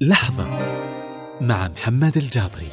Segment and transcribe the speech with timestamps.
[0.00, 0.44] لحظة
[1.40, 2.68] مع محمد الجابري.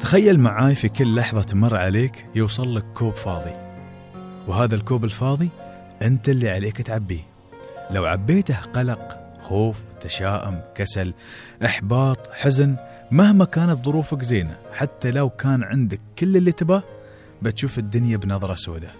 [0.00, 3.52] تخيل معاي في كل لحظة تمر عليك يوصل لك كوب فاضي.
[4.46, 5.48] وهذا الكوب الفاضي
[6.02, 7.20] أنت اللي عليك تعبيه.
[7.90, 11.14] لو عبيته قلق خوف تشاؤم كسل
[11.64, 12.76] إحباط حزن
[13.10, 16.82] مهما كانت ظروفك زينة حتى لو كان عندك كل اللي تباه
[17.42, 18.94] بتشوف الدنيا بنظرة سوداء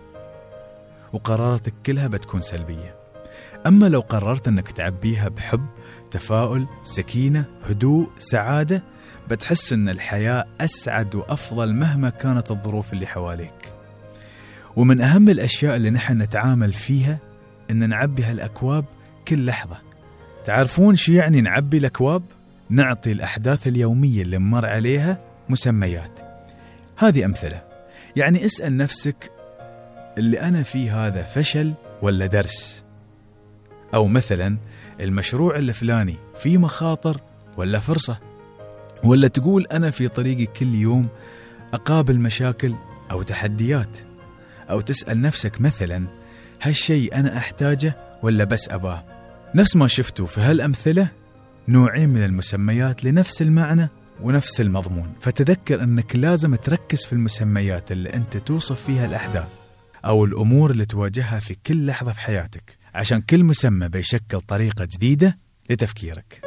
[1.12, 3.03] وقراراتك كلها بتكون سلبية.
[3.66, 5.66] أما لو قررت أنك تعبيها بحب
[6.10, 8.82] تفاؤل سكينة هدوء سعادة
[9.30, 13.74] بتحس أن الحياة أسعد وأفضل مهما كانت الظروف اللي حواليك.
[14.76, 17.18] ومن أهم الأشياء اللي نحن نتعامل فيها
[17.70, 18.84] أن نعبي هالأكواب
[19.28, 19.76] كل لحظة.
[20.44, 22.22] تعرفون شو يعني نعبي الأكواب؟
[22.70, 26.20] نعطي الأحداث اليومية اللي نمر عليها مسميات.
[26.96, 27.62] هذه أمثلة.
[28.16, 29.30] يعني اسأل نفسك
[30.18, 32.83] اللي أنا فيه هذا فشل ولا درس؟
[33.94, 34.56] أو مثلا
[35.00, 37.20] المشروع الفلاني فيه مخاطر
[37.56, 38.18] ولا فرصة
[39.04, 41.08] ولا تقول أنا في طريقي كل يوم
[41.74, 42.74] أقابل مشاكل
[43.10, 43.98] أو تحديات
[44.70, 46.04] أو تسأل نفسك مثلا
[46.62, 49.04] هالشيء أنا أحتاجه ولا بس أباه؟
[49.54, 51.08] نفس ما شفتوا في هالأمثلة
[51.68, 53.88] نوعين من المسميات لنفس المعنى
[54.22, 55.12] ونفس المضمون.
[55.20, 59.48] فتذكر أنك لازم تركز في المسميات اللي أنت توصف فيها الأحداث
[60.04, 62.83] أو الأمور اللي تواجهها في كل لحظة في حياتك.
[62.94, 65.38] عشان كل مسمى بيشكل طريقة جديدة
[65.70, 66.40] لتفكيرك.